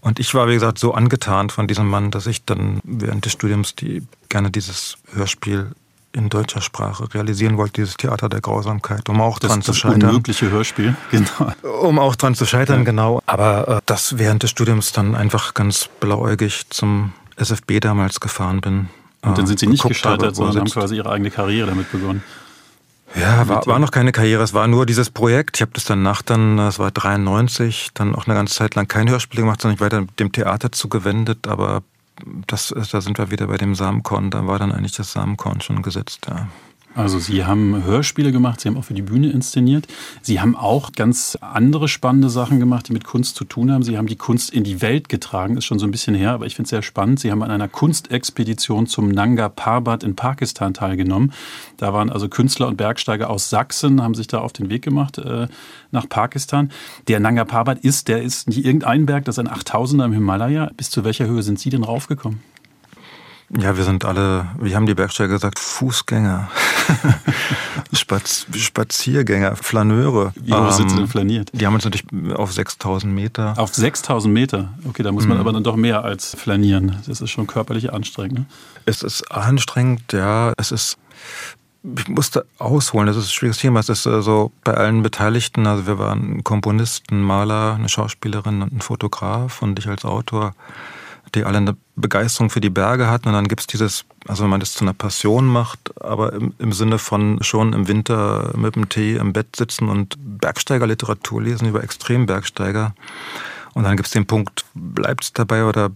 [0.00, 3.32] Und ich war, wie gesagt, so angetan von diesem Mann, dass ich dann während des
[3.32, 5.72] Studiums die, gerne dieses Hörspiel
[6.12, 9.78] in deutscher Sprache realisieren wollte, dieses Theater der Grausamkeit, um auch das, dran zu das
[9.78, 10.10] scheitern.
[10.10, 11.52] unmögliche Hörspiel, genau.
[11.82, 12.84] Um auch dran zu scheitern, ja.
[12.84, 13.22] genau.
[13.26, 18.88] Aber äh, das während des Studiums dann einfach ganz blauäugig zum SFB damals gefahren bin.
[19.22, 22.22] Und dann sind Sie nicht gescheitert, habe, sondern haben quasi Ihre eigene Karriere damit begonnen.
[23.14, 25.56] Ja, war, war noch keine Karriere, es war nur dieses Projekt.
[25.56, 29.08] Ich habe das danach dann, das war 93, dann auch eine ganze Zeit lang kein
[29.10, 31.82] Hörspiel gemacht, sondern ich weiter dem Theater zugewendet, aber
[32.46, 35.82] das, da sind wir wieder bei dem Samenkorn, da war dann eigentlich das Samenkorn schon
[35.82, 36.48] gesetzt, ja.
[36.94, 39.86] Also Sie haben Hörspiele gemacht, Sie haben auch für die Bühne inszeniert.
[40.22, 43.84] Sie haben auch ganz andere spannende Sachen gemacht, die mit Kunst zu tun haben.
[43.84, 46.46] Sie haben die Kunst in die Welt getragen, ist schon so ein bisschen her, aber
[46.46, 47.20] ich finde es sehr spannend.
[47.20, 51.32] Sie haben an einer Kunstexpedition zum Nanga Parbat in Pakistan teilgenommen.
[51.76, 55.18] Da waren also Künstler und Bergsteiger aus Sachsen, haben sich da auf den Weg gemacht
[55.18, 55.46] äh,
[55.92, 56.72] nach Pakistan.
[57.06, 60.70] Der Nanga Parbat ist, der ist nicht irgendein Berg, das ist ein 8000er im Himalaya.
[60.76, 62.40] Bis zu welcher Höhe sind Sie denn raufgekommen?
[63.58, 66.48] Ja, wir sind alle, wie haben die Bergsteiger gesagt, Fußgänger,
[67.92, 70.32] Spaz Spaziergänger, Flaneure.
[70.36, 71.50] Wie hoch sind sie denn ähm, flaniert?
[71.52, 73.54] Die haben uns natürlich auf 6000 Meter.
[73.56, 74.72] Auf 6000 Meter?
[74.88, 75.40] Okay, da muss man mhm.
[75.40, 76.96] aber dann doch mehr als flanieren.
[77.08, 78.38] Das ist schon körperlich anstrengend.
[78.38, 78.46] Ne?
[78.84, 80.52] Es ist anstrengend, ja.
[80.56, 80.96] Es ist
[81.96, 83.80] ich musste ausholen, das ist ein schwieriges Thema.
[83.80, 88.72] Es ist so also bei allen Beteiligten, also wir waren Komponisten, Maler, eine Schauspielerin und
[88.72, 90.54] ein Fotograf und ich als Autor
[91.34, 93.28] die alle eine Begeisterung für die Berge hatten.
[93.28, 96.54] Und dann gibt es dieses, also wenn man das zu einer Passion macht, aber im,
[96.58, 101.68] im, Sinne von schon im Winter mit dem Tee im Bett sitzen und Bergsteigerliteratur lesen
[101.68, 102.94] über Extrembergsteiger.
[103.74, 105.90] Und dann gibt es den Punkt, bleibt es dabei oder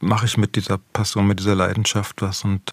[0.00, 2.44] mache ich mit dieser Passion, mit dieser Leidenschaft was?
[2.44, 2.72] Und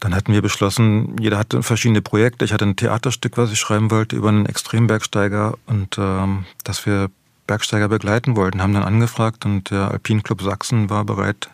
[0.00, 2.44] dann hatten wir beschlossen, jeder hatte verschiedene Projekte.
[2.44, 7.10] Ich hatte ein Theaterstück, was ich schreiben wollte über einen Extrembergsteiger und ähm, dass wir
[7.46, 11.50] Bergsteiger begleiten wollten, haben dann angefragt und der Alpinclub Sachsen war bereit,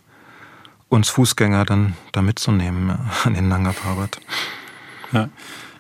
[0.88, 4.18] uns Fußgänger dann da mitzunehmen ja, an den Nanga Parbat.
[5.12, 5.28] Ja.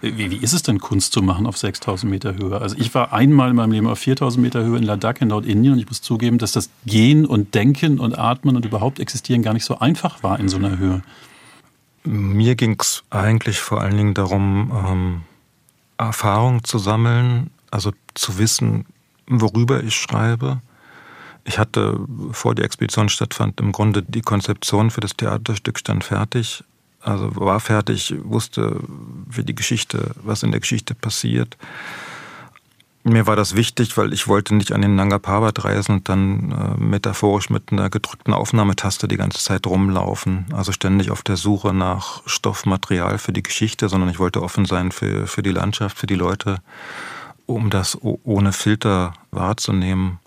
[0.00, 2.60] Wie, wie, ist es denn, Kunst zu machen auf 6000 Meter Höhe?
[2.60, 5.74] Also ich war einmal in meinem Leben auf 4000 Meter Höhe in Ladakh in Nordindien
[5.74, 9.54] und ich muss zugeben, dass das Gehen und Denken und Atmen und überhaupt Existieren gar
[9.54, 11.02] nicht so einfach war in so einer Höhe.
[12.02, 15.22] Mir ging es eigentlich vor allen Dingen darum, ähm,
[15.98, 18.86] Erfahrung zu sammeln, also zu wissen,
[19.26, 20.60] worüber ich schreibe.
[21.44, 21.98] Ich hatte,
[22.30, 26.62] vor die Expedition stattfand, im Grunde die Konzeption für das Theaterstück stand fertig.
[27.00, 28.80] Also war fertig, wusste,
[29.28, 31.56] wie die Geschichte, was in der Geschichte passiert.
[33.04, 36.52] Mir war das wichtig, weil ich wollte nicht an den Nanga Parbat reisen und dann
[36.52, 40.46] äh, metaphorisch mit einer gedrückten Aufnahmetaste die ganze Zeit rumlaufen.
[40.52, 44.92] Also ständig auf der Suche nach Stoffmaterial für die Geschichte, sondern ich wollte offen sein
[44.92, 46.58] für, für die Landschaft, für die Leute
[47.46, 50.18] um das ohne Filter wahrzunehmen.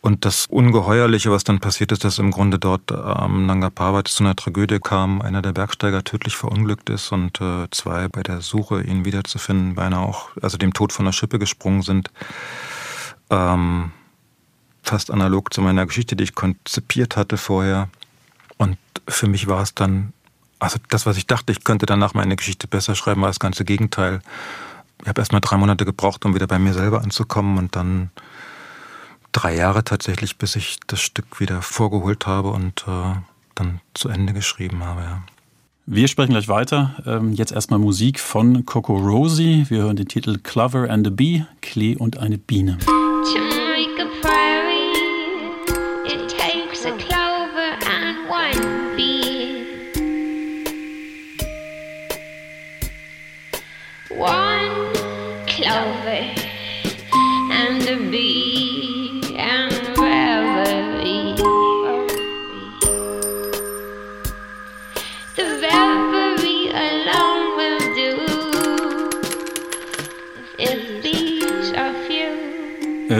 [0.00, 4.22] Und das Ungeheuerliche, was dann passiert ist, dass im Grunde dort am Nanga Parbat zu
[4.22, 8.82] einer Tragödie kam, einer der Bergsteiger tödlich verunglückt ist und äh, zwei bei der Suche,
[8.82, 12.10] ihn wiederzufinden, beinahe auch, also dem Tod von der Schippe gesprungen sind.
[13.28, 13.90] Ähm,
[14.84, 17.88] fast analog zu meiner Geschichte, die ich konzipiert hatte vorher.
[18.56, 20.12] Und für mich war es dann,
[20.60, 23.64] also das, was ich dachte, ich könnte danach meine Geschichte besser schreiben, war das ganze
[23.64, 24.22] Gegenteil
[25.02, 28.10] ich habe erst mal drei Monate gebraucht, um wieder bei mir selber anzukommen und dann
[29.32, 33.14] drei Jahre tatsächlich, bis ich das Stück wieder vorgeholt habe und äh,
[33.54, 35.02] dann zu Ende geschrieben habe.
[35.02, 35.22] Ja.
[35.86, 36.96] Wir sprechen gleich weiter.
[37.06, 39.66] Ähm, jetzt erstmal Musik von Coco Rosie.
[39.68, 42.78] Wir hören den Titel Clover and a Bee, Klee und eine Biene.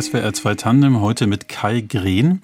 [0.00, 2.40] SWR 2 Tandem heute mit Kai Green.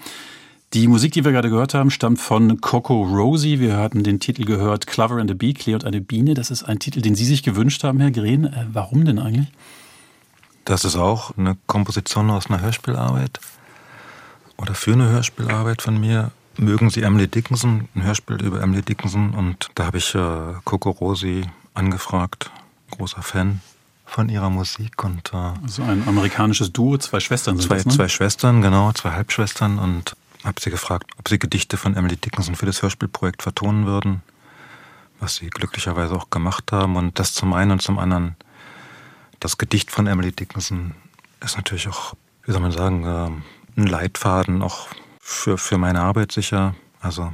[0.73, 3.61] Die Musik, die wir gerade gehört haben, stammt von Coco Rosie.
[3.61, 6.35] Wir hatten den Titel gehört Clover and a Bee, Klee und eine Biene.
[6.35, 8.45] Das ist ein Titel, den Sie sich gewünscht haben, Herr Green.
[8.45, 9.53] Äh, warum denn eigentlich?
[10.65, 13.39] Das ist auch eine Komposition aus einer Hörspielarbeit
[14.57, 16.33] oder für eine Hörspielarbeit von mir.
[16.57, 19.33] Mögen Sie Emily Dickinson, ein Hörspiel über Emily Dickinson.
[19.35, 22.51] Und da habe ich äh, Coco Rosie angefragt,
[22.91, 23.61] großer Fan
[24.05, 25.03] von ihrer Musik.
[25.05, 27.93] Und, äh, also ein amerikanisches Duo, zwei Schwestern sind zwei, das, ne?
[27.93, 29.79] Zwei Schwestern, genau, zwei Halbschwestern.
[29.79, 34.23] Und habe sie gefragt, ob sie Gedichte von Emily Dickinson für das Hörspielprojekt vertonen würden,
[35.19, 36.97] was sie glücklicherweise auch gemacht haben.
[36.97, 38.37] Und das zum einen und zum anderen,
[39.41, 40.95] das Gedicht von Emily Dickinson
[41.41, 42.15] ist natürlich auch,
[42.45, 44.89] wie soll man sagen, äh, ein Leitfaden auch
[45.21, 46.75] für, für meine Arbeit sicher.
[47.01, 47.33] Also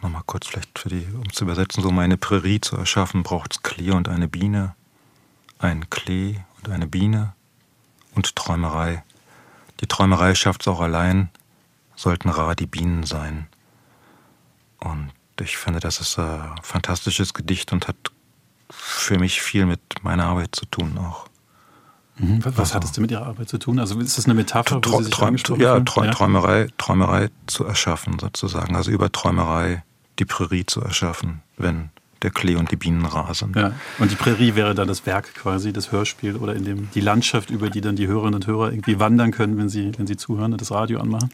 [0.00, 3.62] nochmal kurz vielleicht für die, um zu übersetzen, so meine Prärie zu erschaffen, braucht es
[3.62, 4.74] Klee und eine Biene,
[5.62, 7.34] ein Klee und eine Biene
[8.14, 9.04] und Träumerei.
[9.80, 11.30] Die Träumerei schafft es auch allein,
[11.96, 13.46] sollten rar die Bienen sein.
[14.78, 17.96] Und ich finde, das ist ein fantastisches Gedicht und hat
[18.70, 21.28] für mich viel mit meiner Arbeit zu tun auch.
[22.16, 22.44] Mhm.
[22.44, 23.78] Was also, hat es denn mit Ihrer Arbeit zu tun?
[23.78, 27.64] Also ist das eine Metapher, wo Sie sich Träum, ja, Träum, ja, Träumerei, Träumerei zu
[27.64, 28.76] erschaffen sozusagen.
[28.76, 29.82] Also über Träumerei
[30.18, 31.90] die Prärie zu erschaffen, wenn
[32.22, 33.52] der Klee und die Bienen rasen.
[33.56, 33.72] Ja.
[33.98, 37.50] Und die Prärie wäre dann das Werk quasi, das Hörspiel oder in dem die Landschaft,
[37.50, 40.52] über die dann die Hörerinnen und Hörer irgendwie wandern können, wenn sie, wenn sie zuhören
[40.52, 41.30] und das Radio anmachen.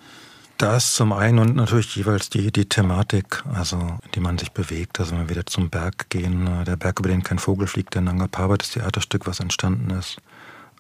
[0.59, 4.99] Das zum einen und natürlich jeweils die, die Thematik, also in die man sich bewegt.
[4.99, 7.95] Also wenn wir wieder zum Berg gehen, äh, der Berg, über den kein Vogel fliegt,
[7.95, 10.17] der Nanga Parbat, das Theaterstück, was entstanden ist.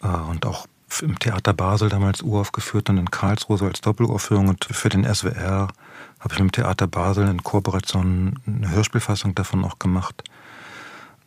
[0.03, 0.66] Äh, und auch
[1.01, 4.49] im Theater Basel damals uraufgeführt und in Karlsruhe so als Doppelaufführung.
[4.49, 5.68] Und für den SWR
[6.20, 10.24] habe ich mit dem Theater Basel in Kooperation eine Hörspielfassung davon auch gemacht.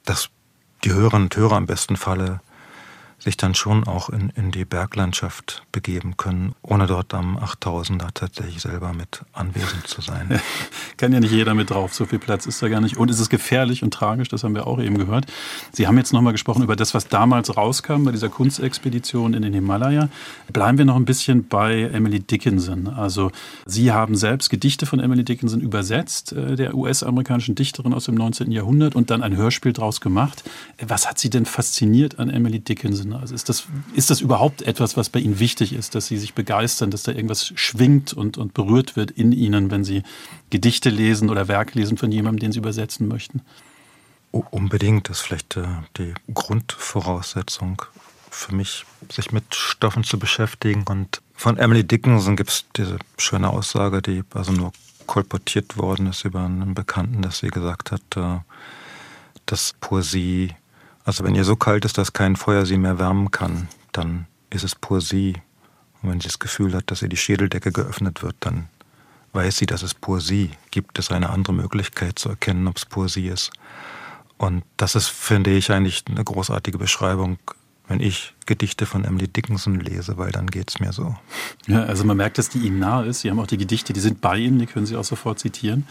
[0.05, 0.29] Dass
[0.83, 2.41] die Hörerinnen und Hörer im besten Falle
[3.23, 8.61] sich dann schon auch in, in die Berglandschaft begeben können, ohne dort am 8000er tatsächlich
[8.61, 10.41] selber mit anwesend zu sein.
[10.97, 12.97] Kann ja nicht jeder mit drauf, so viel Platz ist da gar nicht.
[12.97, 15.27] Und es ist gefährlich und tragisch, das haben wir auch eben gehört.
[15.71, 19.53] Sie haben jetzt nochmal gesprochen über das, was damals rauskam bei dieser Kunstexpedition in den
[19.53, 20.09] Himalaya.
[20.51, 22.87] Bleiben wir noch ein bisschen bei Emily Dickinson.
[22.87, 23.31] Also
[23.65, 28.51] Sie haben selbst Gedichte von Emily Dickinson übersetzt, äh, der US-amerikanischen Dichterin aus dem 19.
[28.51, 30.43] Jahrhundert, und dann ein Hörspiel draus gemacht.
[30.81, 33.10] Was hat Sie denn fasziniert an Emily Dickinson?
[33.11, 33.19] Ne?
[33.19, 36.33] Also ist das, ist das überhaupt etwas, was bei Ihnen wichtig ist, dass Sie sich
[36.33, 40.03] begeistern, dass da irgendwas schwingt und, und berührt wird in Ihnen, wenn Sie
[40.49, 43.41] Gedichte lesen oder Werke lesen von jemandem, den Sie übersetzen möchten?
[44.31, 45.65] Unbedingt, das ist vielleicht äh,
[45.97, 47.81] die Grundvoraussetzung
[48.29, 50.85] für mich, sich mit Stoffen zu beschäftigen.
[50.87, 54.71] Und von Emily Dickinson gibt es diese schöne Aussage, die also nur
[55.05, 58.39] kolportiert worden ist über einen Bekannten, dass sie gesagt hat, äh,
[59.45, 60.55] dass Poesie
[61.03, 64.63] also wenn ihr so kalt ist, dass kein Feuer sie mehr wärmen kann, dann ist
[64.63, 65.35] es Poesie.
[66.01, 68.67] Und wenn sie das Gefühl hat, dass ihr die Schädeldecke geöffnet wird, dann
[69.33, 70.99] weiß sie, dass es Poesie gibt.
[70.99, 73.51] Es eine andere Möglichkeit zu erkennen, ob es Poesie ist.
[74.37, 77.37] Und das ist, finde ich, eigentlich eine großartige Beschreibung,
[77.87, 81.15] wenn ich Gedichte von Emily Dickinson lese, weil dann geht es mir so.
[81.67, 83.21] Ja, also man merkt, dass die Ihnen nahe ist.
[83.21, 85.85] Sie haben auch die Gedichte, die sind bei Ihnen, die können Sie auch sofort zitieren.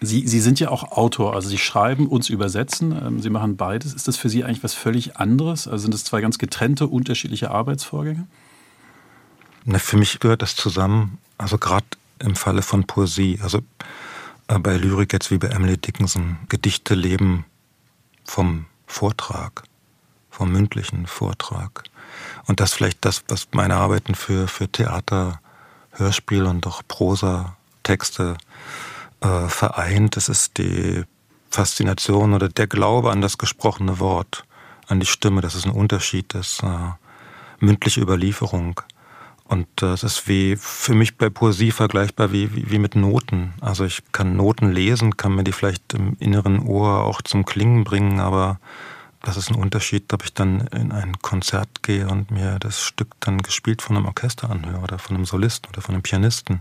[0.00, 2.92] Sie, Sie sind ja auch Autor, also Sie schreiben und übersetzen.
[2.92, 3.94] Ähm, Sie machen beides.
[3.94, 5.66] Ist das für Sie eigentlich was völlig anderes?
[5.68, 8.26] Also sind das zwei ganz getrennte, unterschiedliche Arbeitsvorgänge?
[9.64, 11.18] Na, für mich gehört das zusammen.
[11.38, 11.86] Also gerade
[12.18, 13.60] im Falle von Poesie, also
[14.48, 17.44] äh, bei Lyrik jetzt wie bei Emily Dickinson, Gedichte leben
[18.24, 19.64] vom Vortrag,
[20.30, 21.84] vom mündlichen Vortrag.
[22.46, 25.40] Und das vielleicht das, was meine Arbeiten für, für Theater,
[25.92, 28.36] Hörspiel und auch Prosa, Texte
[29.20, 30.16] äh, vereint.
[30.16, 31.04] Es ist die
[31.50, 34.44] Faszination oder der Glaube an das gesprochene Wort,
[34.88, 35.40] an die Stimme.
[35.40, 36.90] Das ist ein Unterschied, das äh,
[37.60, 38.80] mündliche Überlieferung.
[39.44, 43.54] Und äh, es ist wie für mich bei Poesie vergleichbar wie, wie, wie, mit Noten.
[43.60, 47.84] Also ich kann Noten lesen, kann mir die vielleicht im inneren Ohr auch zum Klingen
[47.84, 48.58] bringen, aber
[49.22, 53.08] das ist ein Unterschied, ob ich dann in ein Konzert gehe und mir das Stück
[53.20, 56.60] dann gespielt von einem Orchester anhöre oder von einem Solisten oder von einem Pianisten.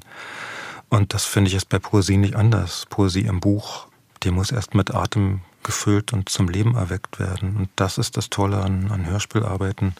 [0.93, 2.85] Und das finde ich ist bei Poesie nicht anders.
[2.87, 3.87] Poesie im Buch,
[4.21, 7.55] die muss erst mit Atem gefüllt und zum Leben erweckt werden.
[7.57, 9.95] Und das ist das Tolle an, an Hörspielarbeiten,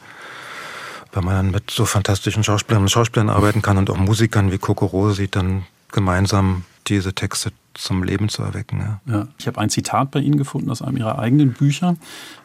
[1.12, 4.60] wenn man dann mit so fantastischen Schauspielerinnen und Schauspielern arbeiten kann und auch Musikern wie
[4.60, 9.00] Coco Rosi dann gemeinsam diese Texte zum Leben zu erwecken.
[9.08, 9.12] Ja.
[9.12, 11.96] ja ich habe ein Zitat bei Ihnen gefunden aus einem Ihrer eigenen Bücher,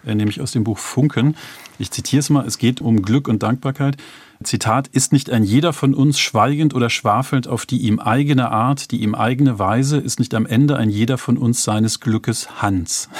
[0.06, 1.36] äh, nämlich aus dem Buch Funken.
[1.78, 3.98] Ich zitiere es mal, es geht um Glück und Dankbarkeit.
[4.44, 8.90] Zitat, ist nicht ein jeder von uns schweigend oder schwafelnd auf die ihm eigene Art,
[8.90, 13.08] die ihm eigene Weise, ist nicht am Ende ein jeder von uns seines Glückes Hans.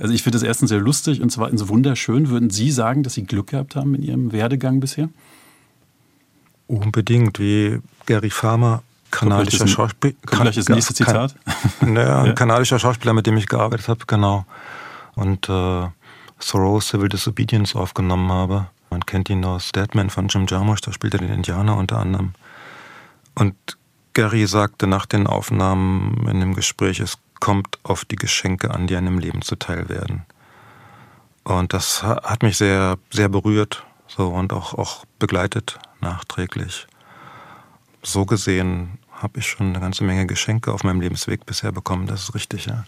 [0.00, 2.30] Also ich finde das erstens sehr lustig und zweitens wunderschön.
[2.30, 5.10] Würden Sie sagen, dass Sie Glück gehabt haben in Ihrem Werdegang bisher?
[6.66, 10.14] Unbedingt, wie Gary Farmer, kanadischer Schauspieler.
[10.26, 11.36] Gleich das nächste Zitat.
[11.82, 14.44] Naja, ein kanadischer Schauspieler, mit dem ich gearbeitet habe, genau.
[15.14, 15.86] Und äh,
[16.40, 18.66] Thoreau Civil Disobedience aufgenommen habe.
[18.92, 22.34] Man kennt ihn aus Deadman von Jim Jarmusch, da spielt er den Indianer unter anderem.
[23.34, 23.54] Und
[24.12, 28.94] Gary sagte nach den Aufnahmen in dem Gespräch, es kommt auf die Geschenke an, die
[28.94, 30.26] einem Leben zuteil werden.
[31.42, 36.86] Und das hat mich sehr, sehr berührt so, und auch, auch begleitet nachträglich.
[38.02, 42.24] So gesehen habe ich schon eine ganze Menge Geschenke auf meinem Lebensweg bisher bekommen, das
[42.24, 42.84] ist richtig, ja.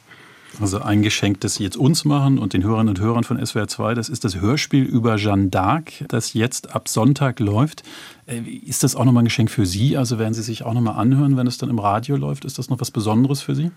[0.61, 3.67] Also ein Geschenk, das Sie jetzt uns machen und den Hörerinnen und Hörern von SWR
[3.67, 7.83] 2, das ist das Hörspiel über Jeanne d'Arc, das jetzt ab Sonntag läuft.
[8.27, 9.97] Äh, ist das auch nochmal ein Geschenk für Sie?
[9.97, 12.45] Also werden Sie sich auch nochmal anhören, wenn es dann im Radio läuft?
[12.45, 13.71] Ist das noch was Besonderes für Sie?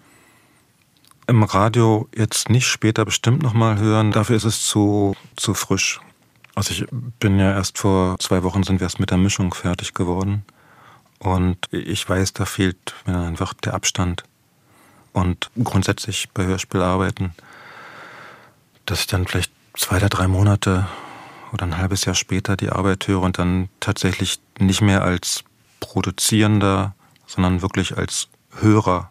[1.28, 4.12] im Radio jetzt nicht später bestimmt nochmal hören.
[4.12, 6.00] Dafür ist es zu, zu frisch.
[6.56, 6.86] Also ich
[7.20, 10.44] bin ja erst vor zwei Wochen sind wir erst mit der Mischung fertig geworden.
[11.20, 14.24] Und ich weiß, da fehlt mir einfach der Abstand.
[15.18, 17.34] Und grundsätzlich bei Hörspielarbeiten,
[18.86, 20.88] dass ich dann vielleicht zwei oder drei Monate
[21.52, 25.44] oder ein halbes Jahr später die Arbeit höre und dann tatsächlich nicht mehr als
[25.80, 26.94] Produzierender,
[27.26, 28.28] sondern wirklich als
[28.60, 29.10] Hörer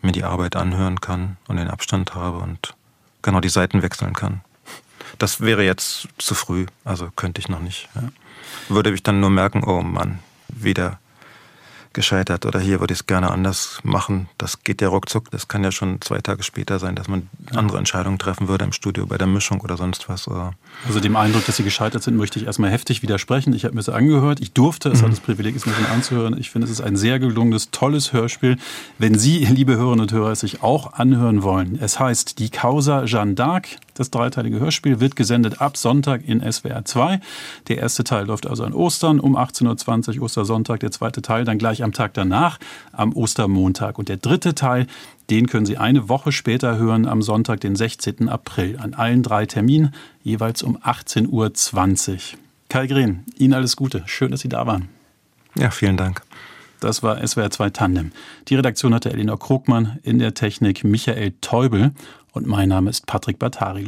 [0.00, 2.74] mir die Arbeit anhören kann und den Abstand habe und
[3.20, 4.40] genau die Seiten wechseln kann.
[5.18, 7.90] Das wäre jetzt zu früh, also könnte ich noch nicht.
[7.94, 8.04] Ja.
[8.70, 10.98] Würde ich dann nur merken, oh Mann, wieder
[11.98, 14.28] gescheitert oder hier würde ich es gerne anders machen.
[14.38, 15.32] Das geht ja ruckzuck.
[15.32, 18.72] Das kann ja schon zwei Tage später sein, dass man andere Entscheidungen treffen würde im
[18.72, 20.28] Studio bei der Mischung oder sonst was.
[20.86, 23.52] Also dem Eindruck, dass Sie gescheitert sind, möchte ich erstmal heftig widersprechen.
[23.52, 24.38] Ich habe mir das angehört.
[24.40, 25.06] Ich durfte, es mhm.
[25.06, 26.38] hat das Privileg, es mir schon anzuhören.
[26.38, 28.58] Ich finde, es ist ein sehr gelungenes, tolles Hörspiel.
[28.98, 31.78] Wenn Sie, liebe Hörerinnen und Hörer, es sich auch anhören wollen.
[31.82, 33.78] Es heißt Die Causa Jeanne d'Arc.
[33.98, 37.20] Das dreiteilige Hörspiel wird gesendet ab Sonntag in SWR 2.
[37.66, 40.78] Der erste Teil läuft also an Ostern um 18.20 Uhr, Ostersonntag.
[40.78, 42.60] Der zweite Teil dann gleich am Tag danach,
[42.92, 43.98] am Ostermontag.
[43.98, 44.86] Und der dritte Teil,
[45.30, 48.28] den können Sie eine Woche später hören, am Sonntag, den 16.
[48.28, 48.78] April.
[48.78, 49.92] An allen drei Terminen,
[50.22, 52.20] jeweils um 18.20 Uhr.
[52.68, 54.04] Kai Green, Ihnen alles Gute.
[54.06, 54.90] Schön, dass Sie da waren.
[55.56, 56.22] Ja, vielen Dank.
[56.78, 58.12] Das war SWR 2 Tandem.
[58.46, 61.90] Die Redaktion hatte Elinor Krugmann, in der Technik Michael Teubel
[62.32, 63.86] und mein Name ist Patrick Bartarilo.